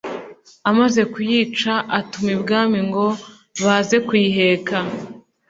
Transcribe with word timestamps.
Amaze 0.69 1.01
kuyica, 1.13 1.71
atuma 1.99 2.29
ibwami 2.35 2.79
ngo 2.87 3.05
baze 3.63 3.97
kuyiheka 4.07 4.77